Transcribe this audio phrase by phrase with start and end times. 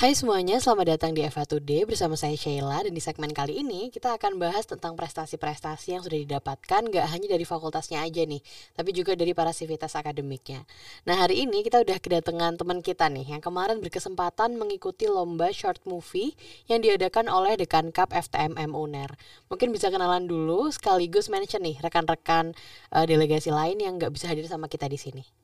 [0.00, 3.92] Hai semuanya, selamat datang di Eva Today bersama saya Sheila dan di segmen kali ini
[3.92, 8.40] kita akan bahas tentang prestasi-prestasi yang sudah didapatkan gak hanya dari fakultasnya aja nih,
[8.72, 10.64] tapi juga dari para sivitas akademiknya.
[11.04, 15.84] Nah hari ini kita udah kedatangan teman kita nih yang kemarin berkesempatan mengikuti lomba short
[15.84, 16.32] movie
[16.64, 19.20] yang diadakan oleh Dekan Cup FTMM UNER.
[19.52, 22.56] Mungkin bisa kenalan dulu sekaligus mention nih rekan-rekan
[22.96, 25.39] uh, delegasi lain yang gak bisa hadir sama kita di sini.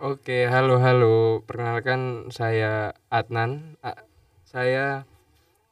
[0.00, 1.44] Oke, halo halo.
[1.44, 3.76] Perkenalkan saya Adnan.
[3.84, 4.00] A-
[4.48, 5.04] saya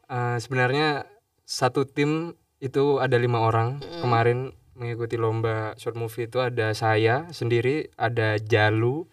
[0.06, 1.08] uh, sebenarnya
[1.48, 3.80] satu tim itu ada lima orang.
[3.80, 4.00] Mm.
[4.04, 4.38] Kemarin
[4.76, 9.08] mengikuti lomba short movie itu ada saya sendiri, ada Jalu,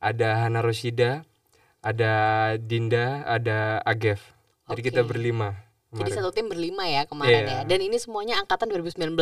[0.00, 1.28] ada Hana Rosida,
[1.84, 2.12] ada
[2.56, 4.32] Dinda, ada Agef.
[4.72, 5.12] Jadi kita Oke.
[5.12, 5.60] berlima
[5.92, 6.16] Jadi kemarin.
[6.16, 7.52] satu tim berlima ya kemarin Iya.
[7.52, 7.60] ya.
[7.68, 9.12] Dan ini semuanya angkatan 2019.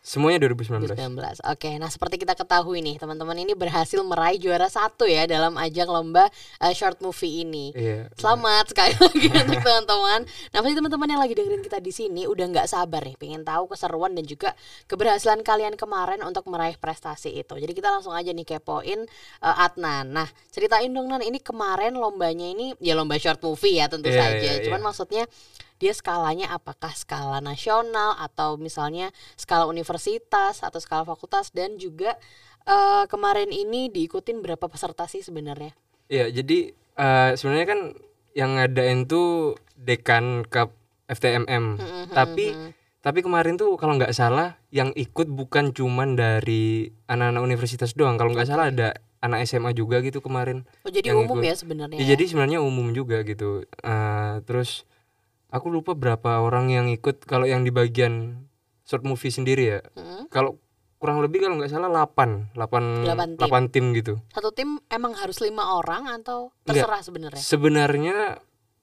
[0.00, 0.96] Semuanya 2019.
[0.96, 1.44] 2019.
[1.44, 5.92] Oke, nah seperti kita ketahui nih, teman-teman ini berhasil meraih juara satu ya dalam ajang
[5.92, 6.24] lomba
[6.56, 7.68] uh, short movie ini.
[7.76, 8.08] Iya.
[8.16, 10.20] Selamat sekali lagi untuk teman-teman.
[10.24, 13.68] Nah, pasti teman-teman yang lagi dengerin kita di sini udah nggak sabar nih, pengen tahu
[13.68, 14.56] keseruan dan juga
[14.88, 17.60] keberhasilan kalian kemarin untuk meraih prestasi itu.
[17.60, 19.04] Jadi kita langsung aja nih kepoin
[19.44, 20.16] uh, Adnan.
[20.16, 24.16] Nah, ceritain dong Nan, ini kemarin lombanya ini ya lomba short movie ya tentu Iya,
[24.16, 24.48] saja.
[24.48, 24.86] iya, Cuman iya.
[24.88, 25.24] maksudnya
[25.80, 29.08] dia skalanya apakah skala nasional atau misalnya
[29.40, 32.20] skala universitas atau skala fakultas dan juga
[32.68, 35.72] eh, kemarin ini diikutin berapa peserta sih sebenarnya?
[36.12, 37.80] Iya, jadi eh, sebenarnya kan
[38.36, 40.76] yang ngadain tuh Dekan Cup
[41.10, 41.64] FTMM.
[41.80, 42.70] Mm-mm, Tapi mm-mm.
[43.00, 48.20] tapi kemarin tuh kalau nggak salah yang ikut bukan cuman dari anak-anak universitas doang.
[48.20, 50.68] Kalau nggak salah ada anak SMA juga gitu kemarin.
[50.84, 51.48] Oh jadi umum ikut.
[51.48, 51.96] ya sebenarnya.
[51.96, 52.08] Ya, ya?
[52.14, 53.64] jadi sebenarnya umum juga gitu.
[53.64, 54.84] Eh, terus
[55.50, 58.46] aku lupa berapa orang yang ikut kalau yang di bagian
[58.82, 59.80] short movie sendiri ya.
[59.94, 60.26] Mm-mm.
[60.30, 60.58] Kalau
[61.00, 63.48] kurang lebih kalau nggak salah 8 8 Delapan tim.
[63.48, 64.14] 8 tim gitu.
[64.30, 67.40] Satu tim emang harus lima orang atau terserah sebenarnya?
[67.40, 68.16] Sebenarnya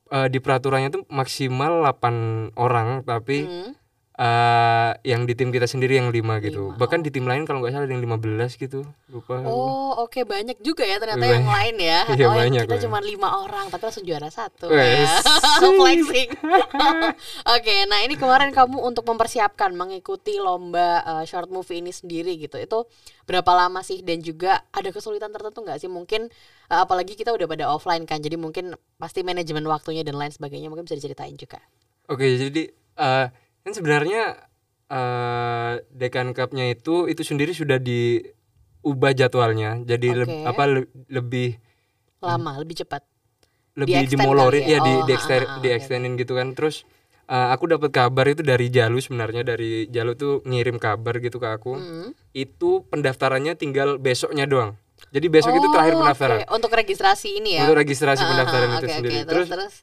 [0.07, 3.71] eh, di peraturannya tuh maksimal 8 orang, tapi Hmm.
[4.17, 6.73] Eh, yang di tim kita sendiri yang 5 gitu.
[6.73, 8.81] Lima, Bahkan di tim lain kalau nggak salah ada yang 15 gitu.
[9.13, 9.45] Lupa.
[9.45, 11.37] Oh oke banyak juga ya ternyata Banyak.
[11.37, 11.99] yang lain ya.
[12.17, 14.73] Iya, oh banyak, kita cuma lima orang tapi langsung juara satu.
[14.73, 15.05] Wes.
[15.05, 15.21] Ya.
[15.77, 16.29] Flexing.
[17.55, 22.57] oke, nah ini kemarin kamu untuk mempersiapkan mengikuti lomba eh, short movie ini sendiri gitu.
[22.57, 22.89] Itu
[23.29, 25.89] berapa lama sih dan juga ada kesulitan tertentu nggak sih?
[25.89, 26.33] Mungkin
[26.73, 30.73] eh, apalagi kita udah pada offline kan, jadi mungkin pasti manajemen waktunya dan lain sebagainya
[30.73, 31.61] mungkin bisa diceritain juga.
[32.09, 33.27] Oke, jadi eh,
[33.67, 34.23] kan sebenarnya
[34.87, 39.83] eh Dekan Cup-nya itu itu sendiri sudah diubah jadwalnya.
[39.83, 40.47] Jadi leb- Oke.
[40.47, 41.59] apa le- lebih
[42.23, 43.03] Lama, lebih cepat.
[43.77, 44.79] lebih Di-extend dimolorin kali ya?
[44.79, 46.47] ya, di Oh, di, ha, ha, ha, di oke, extendin gitu kan.
[46.55, 46.87] Terus
[47.27, 51.45] eh, aku dapat kabar itu dari Jalu sebenarnya dari Jalu tuh ngirim kabar gitu ke
[51.45, 51.77] aku.
[51.77, 52.09] Mm.
[52.33, 54.79] Itu pendaftarannya tinggal besoknya doang.
[55.13, 56.37] Jadi besok itu terakhir Oh, pendaftaran.
[56.41, 56.49] oke.
[56.57, 57.69] Untuk registrasi ini ya.
[57.69, 58.95] Untuk registrasi Ah, pendaftaran ah, itu oke.
[58.97, 59.17] sendiri.
[59.21, 59.73] Terus, Terus, terus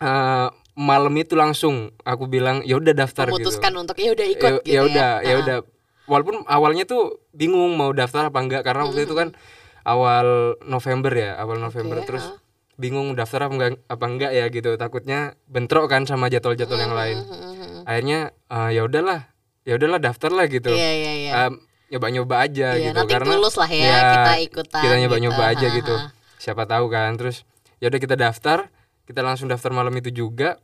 [0.00, 3.80] eh, malam itu langsung aku bilang ya udah daftar memutuskan gitu.
[3.82, 5.56] untuk ya udah ikut ya, gitu ya udah ya Ah, udah
[6.04, 9.36] walaupun awalnya tuh bingung mau daftar apa enggak karena waktu itu kan
[9.82, 12.36] awal November ya awal November Oke, terus ah.
[12.74, 17.18] bingung daftar apa enggak apa enggak ya gitu takutnya bentrok kan sama jadwal-jadwal yang lain
[17.20, 17.82] Hmm, hmm, hmm.
[17.84, 18.18] akhirnya
[18.48, 19.20] eh, ya udahlah
[19.62, 21.32] ya udahlah daftar lah gitu iya iya.
[21.46, 21.54] Em,
[21.92, 24.80] nyoba-nyoba aja Iya, gitu karena tulus lah ya, ya, kita ikutan.
[24.80, 25.52] kita nyoba-nyoba gitu.
[25.52, 25.94] aja Ha, gitu
[26.40, 27.44] siapa tahu kan terus
[27.78, 28.72] ya udah kita daftar
[29.12, 30.56] kita langsung daftar malam itu juga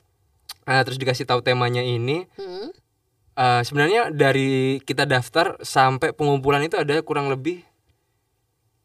[0.69, 2.69] Eh, terus dikasih tahu temanya ini Hmm.
[3.39, 7.65] Eh, sebenarnya dari kita daftar sampai pengumpulan itu ada kurang lebih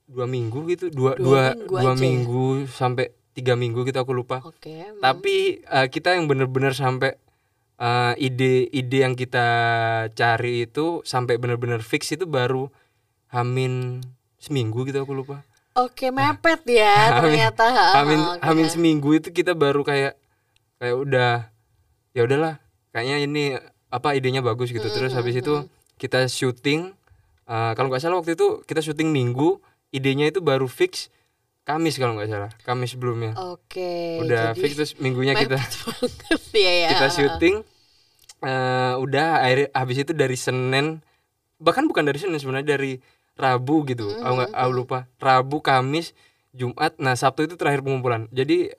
[0.07, 1.93] dua minggu gitu dua Dua dua minggu dua ya?
[1.97, 5.01] minggu sampai tiga minggu gitu aku lupa hmm.
[5.01, 7.19] tapi eh, kita yang bener-bener sampai
[8.15, 9.43] ide-ide yang kita
[10.15, 12.71] cari itu sampai bener-bener fix itu baru
[13.27, 13.99] hamin
[14.39, 17.33] seminggu gitu aku lupa Oke, mepet ya Amin.
[17.33, 17.65] ternyata.
[17.97, 18.41] Hamin oke.
[18.45, 20.13] hamin seminggu itu kita baru kayak
[20.77, 21.31] kayak udah
[22.13, 22.61] ya udahlah
[22.93, 23.43] kayaknya ini
[23.89, 25.65] apa idenya bagus gitu terus habis itu
[25.97, 26.93] kita syuting
[27.49, 29.57] eh, kalau nggak salah waktu itu kita syuting minggu
[29.89, 31.09] idenya itu baru fix
[31.63, 34.19] Kamis kalau nggak salah Kamis sebelumnya Oke.
[34.21, 35.57] udah jadi fix terus minggunya kita
[36.53, 36.89] ya ya.
[36.93, 37.65] kita syuting
[38.43, 41.01] eh, udah akhir habis itu dari Senin
[41.57, 42.99] bahkan bukan dari Senin sebenarnya dari
[43.33, 44.07] Rabu gitu.
[44.19, 44.99] Aku nggak aku lupa.
[45.17, 46.13] Rabu Kamis
[46.51, 46.93] Jumat.
[46.97, 48.29] Nah Sabtu itu terakhir pengumpulan.
[48.29, 48.69] Jadi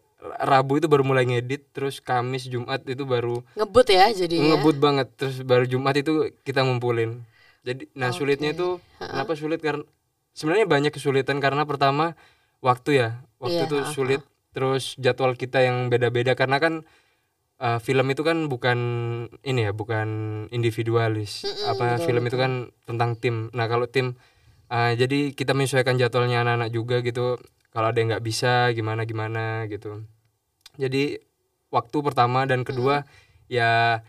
[0.40, 4.36] Rabu itu baru mulai ngedit terus Kamis Jumat itu baru Ngebut ya jadi.
[4.40, 5.12] ngebut banget.
[5.14, 7.20] Terus baru Jumat itu kita ngumpulin.
[7.60, 9.58] Jadi nah sulitnya itu kenapa sulit?
[9.58, 9.84] Karena
[10.32, 11.38] sebenarnya banyak kesulitan.
[11.38, 12.14] Karena pertama
[12.60, 13.08] waktu ya.
[13.36, 14.22] Waktu Iya, itu ha, sulit.
[14.54, 16.32] terus jadwal kita yang beda-beda.
[16.32, 16.86] Karena kan
[17.58, 18.78] uh, film itu kan bukan
[19.42, 20.08] ini ya bukan
[20.48, 21.44] individualis.
[21.66, 22.52] Apa film itu kan
[22.84, 23.52] tentang tim.
[23.52, 24.16] Nah kalau tim
[24.74, 27.38] uh, jadi kita menyesuaikan jadwalnya anak-anak juga gitu.
[27.70, 30.02] Kalau ada yang nggak bisa gimana gimana gitu.
[30.74, 31.22] Jadi
[31.70, 33.06] waktu pertama dan kedua
[33.46, 34.02] ya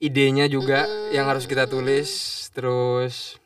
[0.00, 2.08] idenya juga yang harus kita tulis.
[2.56, 3.36] Terus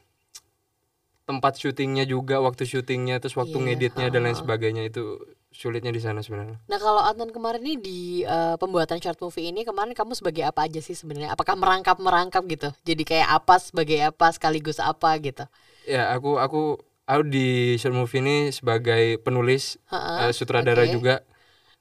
[1.27, 4.83] tempat syutingnya juga waktu syutingnya terus waktu Iya, ngeditnya dan lain sebagainya.
[4.87, 5.19] Itu
[5.53, 9.63] sulitnya di sana sebenarnya Nah kalau Adnan kemarin nih di eh, pembuatan short movie ini
[9.63, 11.33] kemarin kamu sebagai apa aja sih sebenarnya?
[11.33, 12.73] Apakah merangkap merangkap gitu?
[12.83, 15.45] Jadi kayak apa sebagai apa sekaligus apa gitu?
[15.83, 20.93] ya aku aku aku di short movie ini sebagai penulis Heeh, eh, sutradara oke.
[20.95, 21.15] juga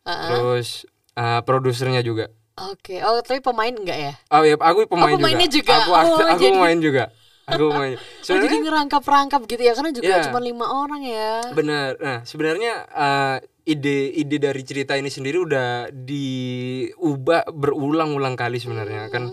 [0.03, 0.85] terus
[1.15, 2.27] eh, produsernya juga
[2.61, 4.13] Oke, oh tapi pemain enggak ya?
[4.29, 5.81] oh ya aku pemain pemainnya juga.
[5.81, 7.03] aku aku, Oh, aku jadi- main juga
[7.43, 9.73] aku main Oh, jadi sebenarnya ngerangkap-rangkap gitu ya?
[9.73, 10.23] Karena juga Iya.
[10.25, 11.51] cuma lima orang ya.
[11.51, 19.05] benar nah sebenarnya eh, ide ide dari cerita ini sendiri udah diubah berulang-ulang kali sebenarnya
[19.05, 19.23] Hmm, kan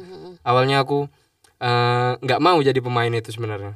[0.42, 1.08] awalnya aku
[1.58, 3.74] eh, nggak mau jadi pemain itu sebenarnya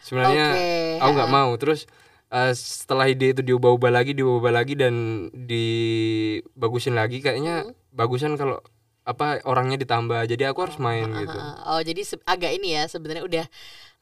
[0.00, 1.84] sebenarnya Oke, aku nggak mau terus
[2.28, 4.94] eh, setelah ide itu diubah-ubah lagi diubah-ubah lagi dan
[5.32, 7.74] dibagusin lagi kayaknya Hmm.
[7.90, 8.58] bagusan kalau
[9.02, 11.54] apa orangnya ditambah jadi aku harus main gitu Heeh.
[11.66, 13.46] Oh jadi agak ini ya sebenarnya udah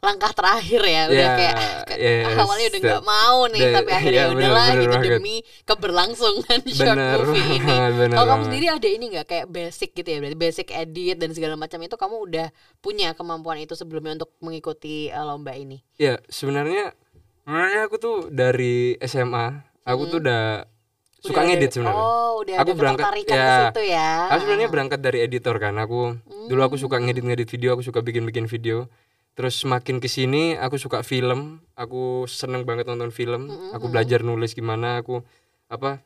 [0.01, 1.55] langkah terakhir ya udah Ya, kayak
[1.85, 4.81] kan yes, awalnya udah nggak mau nih that- tapi akhirnya ya, ya bener, udahlah bener
[4.81, 5.13] gitu banget.
[5.15, 7.77] demi keberlangsungan short Bener movie ini.
[7.95, 11.31] bener Kalau kamu sendiri ada ini nggak kayak basic gitu ya berarti basic edit dan
[11.31, 12.47] segala macam itu kamu udah
[12.79, 15.81] punya kemampuan itu sebelumnya untuk mengikuti uh, lomba ini.
[15.97, 16.93] ya sebenarnya
[17.43, 19.47] sebenarnya aku tuh dari SMA
[19.83, 20.65] aku tuh udah
[21.21, 21.43] suka Hmm.
[21.43, 23.37] Udah ngedit sebenarnya Oh udah Aku berangkat- ya.
[23.47, 24.09] ke situ ya.
[24.27, 25.77] Aku sebenarnya berangkat dari editor kan.
[25.77, 26.83] Aku dulu aku Hmm.
[26.83, 28.89] suka ngedit-ngedit video, aku suka bikin-bikin video.
[29.31, 33.47] Terus semakin ke sini aku suka film, aku seneng banget nonton film.
[33.47, 35.23] Hmm, Aku belajar nulis gimana, aku
[35.67, 36.01] apa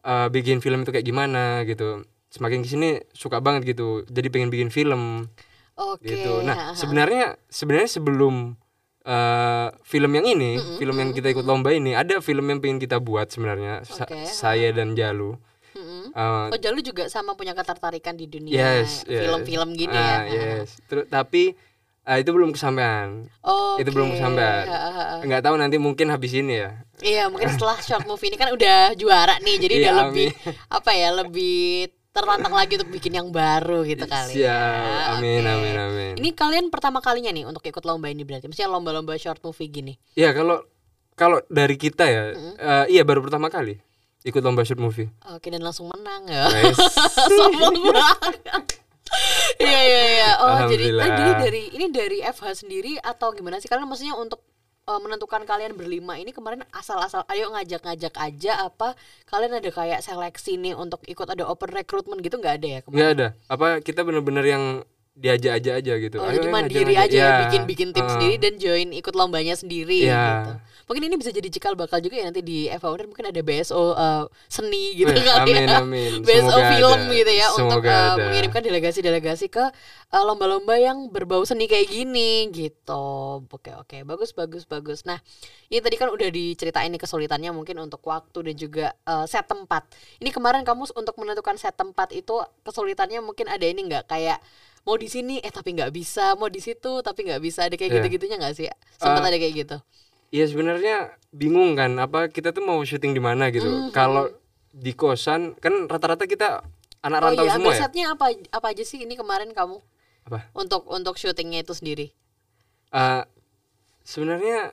[0.00, 2.02] eh, bikin film itu kayak gimana gitu.
[2.28, 4.02] Semakin ke sini suka banget gitu.
[4.04, 5.30] Jadi pengen bikin film
[5.74, 6.04] Oke.
[6.04, 6.40] gitu.
[6.40, 8.58] ha, Nah sebenarnya sebenarnya sebelum
[9.02, 12.96] eh, film yang ini, film yang kita ikut lomba ini, ada film yang pengen kita
[12.96, 13.82] buat sebenarnya.
[13.82, 15.34] Sa- Oke, saya dan Jalu.
[15.72, 16.12] Mm-mm.
[16.12, 19.20] Eh, Oh Jalu juga sama punya ketertarikan di dunia Yes, yes.
[19.20, 20.60] film-film gini Ah, ya.
[20.60, 20.76] yes.
[20.84, 21.56] Terus tapi
[22.02, 23.24] ah, itu belum kesampaian.
[23.40, 23.80] Oke.
[23.80, 24.68] Itu belum kesampaian.
[25.20, 26.70] Enggak tahu nanti mungkin habis ini ya.
[26.98, 30.54] Iya mungkin setelah short movie ini kan udah juara nih jadi Iya, udah lebih amin.
[30.70, 34.52] apa ya lebih tertantang lagi untuk bikin yang baru gitu kali ya.
[34.52, 35.16] Siap.
[35.18, 35.52] Amin, Oke.
[35.56, 36.12] amin, amin.
[36.20, 39.96] Ini kalian pertama kalinya nih untuk ikut lomba ini berarti maksudnya lomba-lomba short movie gini.
[40.12, 40.60] Ya kalau
[41.16, 43.80] kalau dari kita ya, eh, iya baru pertama kali
[44.22, 45.10] ikut lomba shoot movie.
[45.34, 46.46] Oke dan langsung menang ya.
[46.46, 46.78] Guys.
[47.40, 48.64] Sombong banget.
[49.60, 50.30] Iya iya iya.
[50.40, 54.40] Oh jadi eh, jadi dari ini dari FH sendiri atau gimana sih kalian maksudnya untuk
[54.88, 58.98] eh, menentukan kalian berlima ini kemarin asal-asal ayo ngajak-ngajak aja apa
[59.30, 62.98] kalian ada kayak seleksi nih untuk ikut ada open recruitment gitu nggak ada ya kemarin?
[62.98, 63.28] Enggak ada.
[63.48, 64.64] Apa kita bener-bener yang
[65.12, 66.16] diajak aja aja gitu.
[66.16, 67.04] Oh, Ayo, jadi mandiri ngajak-ngajak.
[67.04, 70.24] aja ya, Ya, bikin-bikin tim eh, sendiri dan join ikut lombanya sendiri Iya.
[70.40, 70.50] gitu.
[70.82, 73.92] Mungkin ini bisa jadi cikal bakal juga ya nanti di Eva Wonder mungkin ada BSO
[73.92, 75.78] eh, seni gitu Wih, kali amin, ya.
[75.78, 76.10] amin.
[76.26, 77.12] BSO Semoga film ada.
[77.12, 78.22] gitu ya untuk Semoga eh, ada.
[78.24, 79.64] mengirimkan delegasi-delegasi ke
[80.08, 83.04] eh, lomba-lomba yang berbau seni kayak gini gitu.
[83.44, 85.04] Oke oke, bagus bagus bagus.
[85.04, 85.20] Nah,
[85.68, 89.84] ini tadi kan udah diceritain nih kesulitannya mungkin untuk waktu dan juga eh, set tempat.
[90.18, 92.32] Ini kemarin kamu untuk menentukan set tempat itu
[92.62, 94.40] kesulitannya mungkin ada ini nggak kayak
[94.82, 97.66] mau di sini eh tapi nggak bisa, mau di situ tapi nggak bisa.
[97.66, 97.96] Ada kayak Iya.
[98.00, 98.66] gitu-gitunya nggak sih?
[98.96, 99.76] Sempat Eh, ada kayak gitu.
[100.32, 100.96] Iya sebenarnya
[101.30, 103.68] bingung kan apa kita tuh mau syuting di mana gitu.
[103.68, 103.92] Mhm.
[103.92, 104.32] Kalau
[104.72, 106.64] di kosan kan rata-rata kita
[107.04, 107.86] anak Oh rantau iya, semua ya.
[108.10, 109.76] apa apa aja sih ini kemarin kamu
[110.24, 110.48] Apa?
[110.54, 112.08] untuk untuk syutingnya itu sendiri?
[112.88, 113.22] Eh,
[114.02, 114.72] sebenarnya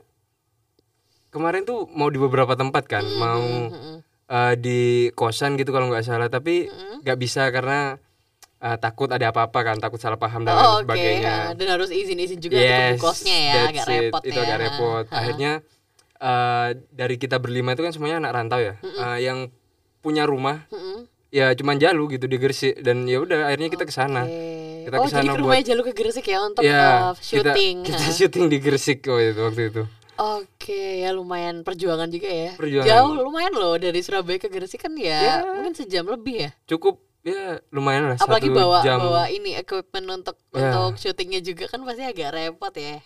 [1.30, 3.98] kemarin tuh mau di beberapa tempat kan, mau Mm-mm.
[4.26, 4.80] eh, di
[5.14, 6.70] kosan gitu kalau nggak salah, tapi
[7.04, 8.00] nggak bisa karena
[8.60, 11.32] eh, takut ada apa-apa kan, takut salah paham dan lain Oh, Oke, sebagainya.
[11.32, 13.90] ah, dan harus izin-izin juga untuk kosnya ya, agak it.
[13.90, 14.44] repot itu ya.
[14.44, 15.06] agak repot.
[15.06, 15.16] Ha.
[15.16, 15.52] Akhirnya
[16.18, 19.48] eh, dari kita berlima itu kan semuanya anak rantau ya, Eh, yang
[20.00, 21.08] punya rumah Mm-mm.
[21.30, 24.24] ya cuman Jalu gitu di Gresik dan ya udah akhirnya kita ke sana.
[24.24, 24.82] Oke.
[24.82, 27.20] Kita oh, ke sana jadi ke rumahnya Jalu ke Gresik ya untuk Ya, uh, kita-
[27.22, 27.76] syuting.
[27.84, 28.12] Kita, ha.
[28.14, 29.84] syuting di Gresik waktu itu waktu itu.
[30.20, 32.52] Oke, ya lumayan perjuangan juga ya.
[32.54, 32.88] Perjuangan.
[32.90, 35.36] Jauh lumayan loh dari Surabaya ke Gresik kan ya, Ya.
[35.46, 36.52] mungkin sejam lebih ya.
[36.66, 38.98] Cukup ya lumayan lah Apalagi satu bawa jam.
[38.98, 40.72] bawa ini equipment untuk Ya.
[40.72, 43.04] untuk syutingnya juga kan pasti agak repot ya.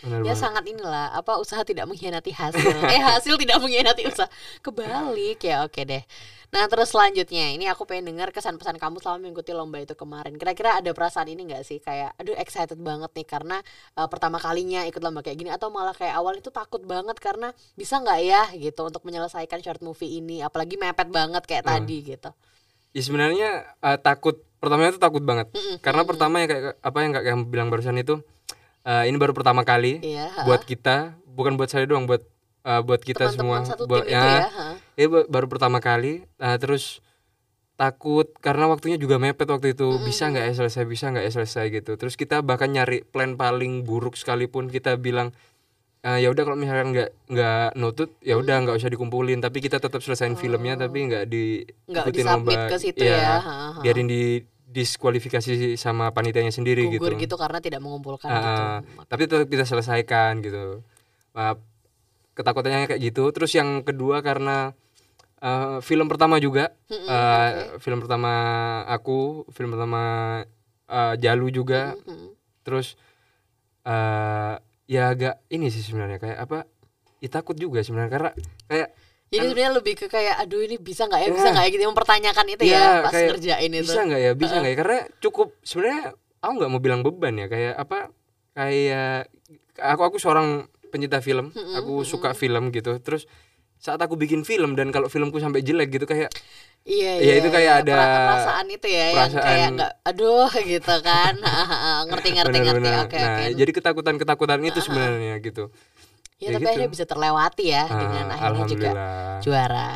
[0.00, 0.36] Benar ya banget.
[0.36, 2.60] sangat inilah apa usaha tidak mengkhianati hasil
[2.92, 4.28] eh hasil tidak mengkhianati usaha
[4.60, 6.04] kebalik ya oke deh
[6.48, 10.36] nah terus selanjutnya ini aku pengen dengar kesan pesan kamu selama mengikuti lomba itu kemarin
[10.36, 13.56] kira-kira ada perasaan ini nggak sih kayak aduh excited banget nih karena
[13.92, 17.50] eh, pertama kalinya ikut lomba kayak gini atau malah kayak awal itu takut banget karena
[17.72, 21.80] bisa nggak ya gitu untuk menyelesaikan short movie ini apalagi mepet banget kayak Hmm.
[21.80, 22.30] tadi gitu
[22.94, 23.48] Ya sebenarnya
[23.82, 25.50] eh, takut pertamanya itu takut banget.
[25.50, 28.22] Mm-mm, Karena pertama yang kayak apa yang kayak kamu bilang barusan itu
[28.86, 30.46] eh, ini baru pertama kali iya ha.
[30.46, 32.22] buat kita, bukan buat saya doang, buat
[32.64, 34.78] eh, buat kita teman-teman semua satu buat ya ha.
[34.94, 36.22] ini ba- baru pertama kali.
[36.38, 37.02] Nah, terus
[37.74, 41.64] takut karena waktunya juga mepet waktu itu bisa nggak ya selesai bisa nggak ya selesai
[41.74, 45.34] gitu terus kita bahkan nyari plan paling buruk sekalipun kita bilang
[46.04, 49.40] "Eh, ya udah kalau misalkan nggak nggak nutut ya udah nggak usah dikumpulin.
[49.40, 52.68] Tapi kita tetap selesaiin filmnya tapi nggak di Nggak lomba.
[52.68, 53.80] ke situ Iya, ya, ha, ha.
[53.80, 57.24] biarin di diskualifikasi sama panitianya sendiri gugur gitu.
[57.24, 58.42] gitu karena tidak mengumpulkan Ah,
[58.82, 59.06] gitu.
[59.06, 60.82] Tapi tetap kita selesaikan gitu.
[61.32, 61.54] Nah,
[62.32, 63.30] ketakutannya kayak gitu.
[63.30, 64.74] Terus yang kedua karena
[65.38, 66.74] eh, film pertama juga.
[66.86, 68.32] Mm-mm, Eh, film pertama
[68.84, 70.02] aku film pertama
[70.84, 71.96] eh, Jalu juga.
[71.96, 72.36] Mm-mm.
[72.60, 72.96] terus
[73.82, 74.54] eh
[74.84, 76.58] ya agak ini sih sebenarnya kayak apa
[77.18, 78.30] ya takut juga sebenarnya karena
[78.66, 78.88] kayak
[79.26, 81.32] jadi sebenarnya lebih ke kayak aduh ini bisa nggak ya Ya.
[81.32, 81.70] bisa nggak ya?
[81.70, 83.82] Gitu mempertanyakan itu Iya, ya pas kayak ngerjain itu.
[83.82, 84.78] bisa nggak ya bisa nggak ya?
[84.78, 86.02] Karena cukup sebenarnya
[86.38, 87.98] aku nggak mau bilang beban ya kayak apa
[88.54, 89.26] kayak
[89.76, 92.94] aku aku seorang pencinta film aku suka film gitu.
[93.00, 93.26] Terus
[93.76, 96.30] saat aku bikin film dan kalau filmku sampai jelek gitu kayak
[96.84, 97.80] Iya, Iya, iya, itu kayak iya.
[97.80, 101.34] ada Pera- perasaan itu ya yang kayak perasaan- nggak aduh gitu kan.
[102.12, 102.58] Ngerti ngerti ngerti.
[102.60, 103.44] benar-benar oke nah oke.
[103.56, 105.64] jadi ketakutan ketakutan itu sebenarnya gitu.
[106.34, 106.68] Ya, ya tapi gitu.
[106.68, 108.90] akhirnya bisa terlewati ya dengan Ah, akhirnya juga
[109.40, 109.86] juara.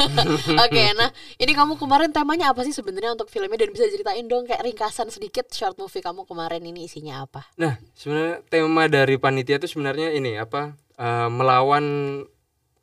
[0.64, 3.58] Oke nah ini kamu kemarin temanya apa sih sebenarnya untuk filmnya?
[3.58, 7.44] Dan bisa ceritain dong kayak ringkasan sedikit short movie kamu kemarin ini isinya apa?
[7.56, 10.72] Nah, sebenarnya tema dari panitia itu sebenarnya ini apa?
[10.94, 11.84] eh, melawan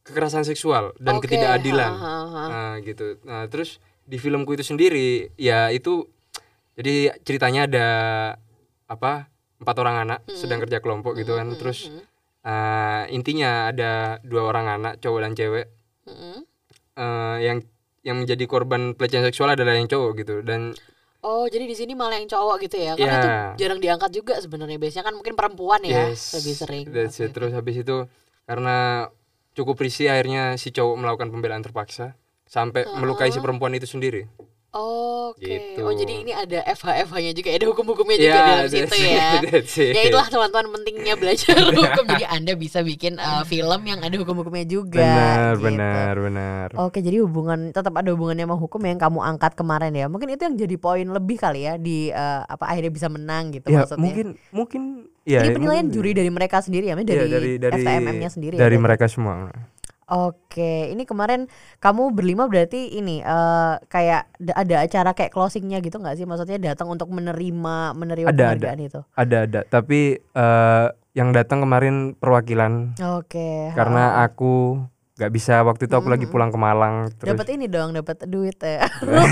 [0.10, 1.94] kekerasan seksual dan Oke, ketidakadilan.
[1.94, 2.44] ha, ha, ha.
[2.50, 3.22] Nah, gitu.
[3.24, 6.10] Nah, terus di filmku itu sendiri ya itu
[6.74, 7.88] jadi ceritanya ada
[8.86, 9.30] apa?
[9.60, 11.52] Empat orang anak sedang kerja kelompok gitu kan.
[11.54, 12.02] Terus Mm-mm.
[12.42, 15.66] eh, intinya ada dua orang anak, cowok dan cewek.
[16.08, 16.42] Mm-mm.
[16.96, 17.58] eh, yang
[18.02, 20.74] yang menjadi korban pelecehan seksual adalah yang cowok gitu dan
[21.20, 22.96] Oh, jadi di sini malah yang cowok gitu ya?
[22.96, 23.20] Karena Iya.
[23.20, 24.80] itu jarang diangkat juga sebenarnya.
[24.80, 26.84] Biasanya kan mungkin perempuan ya Yes, lebih sering.
[26.88, 27.32] it.
[27.36, 28.08] Terus habis itu
[28.48, 29.04] karena
[29.60, 32.16] cukup risih akhirnya si cowok melakukan pembelaan terpaksa
[32.48, 34.32] sampai melukai si perempuan itu sendiri.
[34.70, 35.50] Oke.
[35.50, 35.82] Gitu.
[35.82, 39.30] Oh, jadi ini ada FH-FH-nya juga, ada hukum-hukumnya juga Ya, dalam situ it, ya.
[39.90, 42.06] Ya itulah teman-teman pentingnya belajar hukum.
[42.06, 45.02] Jadi Anda bisa bikin uh, film yang ada hukum-hukumnya juga.
[45.02, 45.66] Benar, gitu.
[45.66, 46.68] benar, benar.
[46.78, 50.06] Oke, jadi hubungan tetap ada hubungannya sama hukum yang kamu angkat kemarin ya.
[50.06, 53.68] Mungkin itu yang jadi poin lebih kali ya di uh, apa akhirnya bisa menang gitu
[53.68, 54.04] ya, maksudnya.
[54.06, 54.82] mungkin mungkin
[55.24, 58.30] ya ini penilaian mungkin- juri dari mereka sendiri ya, maksudnya Iya, dari, dari dari FTMM-nya
[58.30, 58.54] sendiri.
[58.54, 58.86] ya Dari berarti?
[58.86, 59.50] mereka semua.
[60.10, 61.46] Oke, ini kemarin
[61.78, 66.26] kamu berlima berarti ini eh kayak da- ada acara kayak closingnya gitu nggak sih?
[66.26, 69.00] Maksudnya datang untuk menerima menerima Ada, penghargaan itu.
[69.14, 73.74] Ada ada, tapi eh, yang datang kemarin perwakilan Oke.
[73.78, 74.82] karena aku
[75.20, 78.56] nggak bisa waktu itu aku lagi pulang ke Malang terus dapat ini dong, dapat duit
[78.56, 78.88] ya.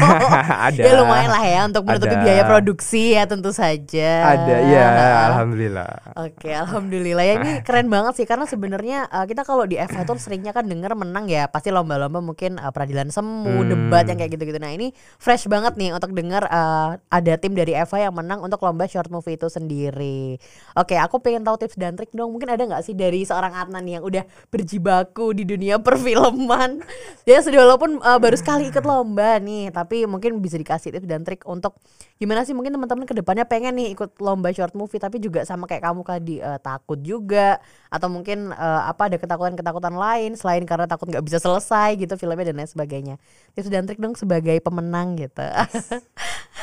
[0.67, 2.23] ada ya lumayan lah ya untuk menutupi Ada.
[2.27, 4.35] biaya produksi ya tentu saja.
[4.35, 4.85] ada ya
[5.31, 5.89] alhamdulillah
[6.19, 10.19] Oke, alhamdulillah ya ini keren banget sih karena sebenarnya uh, kita kalau di FH tuh
[10.19, 13.69] seringnya kan denger menang ya pasti lomba-lomba mungkin uh, peradilan semu, Hmm.
[13.71, 14.59] debat yang kayak gitu-gitu.
[14.59, 18.59] Nah ini fresh banget nih untuk denger uh, ada tim dari FH yang menang untuk
[18.59, 20.35] lomba short movie itu sendiri.
[20.75, 22.35] Oke, aku pengen tahu tips dan trik dong.
[22.35, 26.81] Mungkin ada nggak sih dari seorang Adnan yang udah berjibaku di dunia perfilman?
[27.29, 31.21] ya sudah walaupun uh, baru sekali ikut lomba nih, tapi mungkin bisa dikasih tips dan
[31.21, 31.77] trik untuk
[32.17, 35.69] gimana sih mungkin teman-teman ke depannya pengen nih ikut lomba short movie tapi juga sama
[35.69, 37.61] kayak kamu tadi eh, takut juga.
[37.93, 42.49] Atau mungkin eh, apa ada ketakutan-ketakutan lain selain karena takut nggak bisa selesai gitu filmnya
[42.49, 43.15] dan lain sebagainya.
[43.53, 45.45] Tips dan trik dong sebagai pemenang gitu.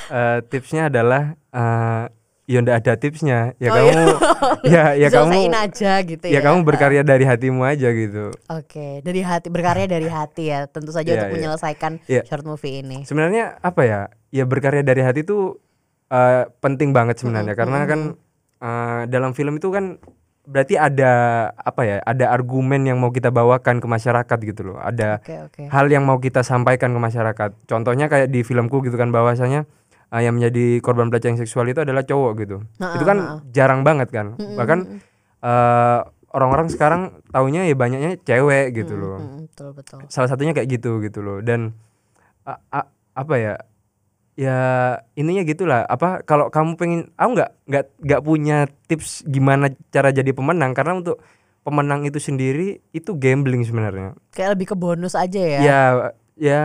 [0.05, 3.57] Eh, tipsnya adalah eh ya ndak ada tipsnya.
[3.57, 4.05] Ya Oh, kamu
[4.75, 6.41] ya ya kamu aja gitu ya ya.
[6.45, 8.33] kamu berkarya dari hatimu aja gitu.
[8.49, 11.37] Oke dari hati berkarya dari hati ya tentu saja Iya, untuk iya.
[11.41, 12.23] menyelesaikan Iya.
[12.29, 13.09] short movie ini.
[13.09, 14.01] Sebenarnya apa ya?
[14.29, 15.57] Ya berkarya dari hati itu
[16.09, 17.57] eh, penting banget sebenarnya.
[17.57, 18.01] Karena kan
[18.61, 19.97] eh, dalam film itu kan
[20.45, 21.13] berarti ada
[21.57, 24.77] apa ya ada argumen yang mau kita bawakan ke masyarakat gitu loh.
[24.77, 25.63] Ada oke oke.
[25.73, 27.51] hal yang mau kita sampaikan ke masyarakat.
[27.65, 29.65] Contohnya kayak di filmku gitu kan bahwasanya
[30.15, 32.57] eh, yang menjadi korban pelecehan seksual itu adalah cowok gitu.
[32.79, 33.19] Nah, itu kan
[33.51, 34.39] jarang banget kan.
[34.39, 34.79] Bahkan
[35.43, 37.03] eh, orang-orang sekarang
[37.35, 39.19] taunya ya banyaknya cewek gitu loh.
[39.19, 39.99] Mm, betul betul.
[40.07, 41.43] Salah satunya kayak gitu gitu loh.
[41.43, 41.75] Dan
[43.15, 43.55] apa ya
[44.35, 44.59] ya
[45.15, 45.87] ininya gitulah.
[45.87, 50.99] Apa kalau kamu pengen aku nggak nggak nggak punya tips gimana cara jadi pemenang karena
[50.99, 51.23] untuk
[51.65, 54.19] pemenang itu sendiri itu gambling sebenarnya.
[54.35, 55.61] Kayak lebih ke bonus aja ya?
[55.63, 55.83] Ya
[56.35, 56.63] ya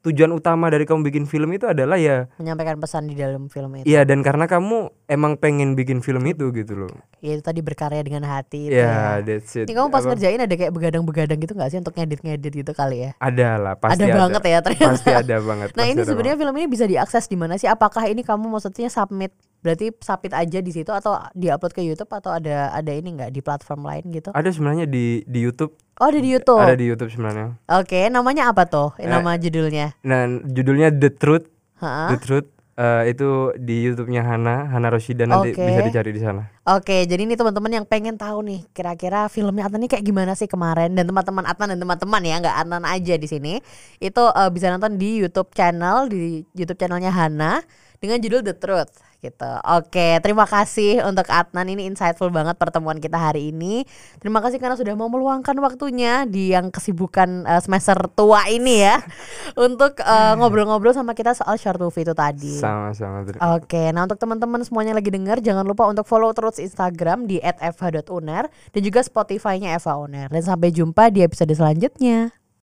[0.00, 3.84] tujuan utama dari kamu bikin film itu adalah ya menyampaikan pesan di dalam film itu
[3.84, 6.92] Iya dan karena kamu emang pengen bikin film itu gitu loh.
[7.20, 9.20] ya itu tadi berkarya dengan hati itu Ya ya.
[9.20, 9.68] that's it.
[9.68, 12.96] Ini kamu pas Apa- ngerjain ada kayak begadang-begadang gitu gak sih untuk ngedit-ngedit gitu kali
[13.02, 13.10] ya?
[13.20, 14.88] ada lah pasti ada, ada, banget ya ternyata.
[14.96, 15.68] Pasti ada banget.
[15.72, 17.68] Nah ini sebenarnya film ini bisa diakses di mana sih?
[17.68, 22.32] Apakah ini kamu maksudnya submit Berarti Sapit aja di situ atau diupload ke YouTube atau
[22.32, 24.32] ada ada ini nggak di platform lain gitu?
[24.32, 25.76] Ada sebenarnya di di YouTube.
[26.00, 26.64] Oh, ada di YouTube.
[26.64, 27.60] Ada di YouTube sebenarnya.
[27.76, 28.96] Oke, namanya apa tuh?
[28.96, 30.00] Eh, Nama judulnya?
[30.00, 31.46] Nah, judulnya The Truth.
[31.76, 32.08] Hah?
[32.08, 32.48] The Truth
[32.80, 36.48] eh, itu di YouTube-nya Hana, Hana Rosida nanti bisa dicari di sana.
[36.64, 40.48] Oke, jadi ini teman-teman yang pengen tahu nih kira-kira filmnya Adnan ini kayak gimana sih
[40.48, 43.60] kemarin dan teman-teman Adnan dan teman-teman ya nggak Adnan aja di sini
[44.00, 47.60] itu eh, bisa nonton di YouTube channel di YouTube channelnya Hana
[48.00, 49.52] dengan judul The Truth gitu.
[49.76, 53.84] Oke, terima kasih untuk Adnan ini insightful banget pertemuan kita hari ini.
[54.18, 58.96] Terima kasih karena sudah mau meluangkan waktunya di yang kesibukan eh, semester tua ini ya
[59.68, 62.56] untuk eh, ngobrol-ngobrol sama kita soal short movie itu tadi.
[62.56, 63.22] Sama-sama.
[63.60, 68.48] Oke, nah untuk teman-teman semuanya lagi dengar jangan lupa untuk follow terus Instagram di @fh.uner
[68.48, 70.32] dan juga Spotify-nya Eva Uner.
[70.32, 72.39] Dan sampai jumpa di episode selanjutnya.